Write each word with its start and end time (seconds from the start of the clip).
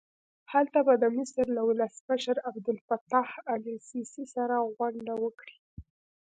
هلته 0.51 0.79
به 0.87 0.93
د 1.03 1.05
مصر 1.17 1.45
له 1.55 1.61
ولسمشر 1.69 2.35
عبدالفتاح 2.49 3.29
السیسي 3.53 4.25
سره 4.35 4.55
غونډه 4.75 5.13
وکړي. 5.23 5.57